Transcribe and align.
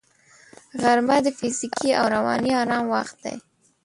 غرمه 0.81 1.17
د 1.25 1.27
فزیکي 1.37 1.89
او 1.99 2.05
رواني 2.15 2.51
آرام 2.61 2.85
وخت 2.95 3.15
دی 3.23 3.35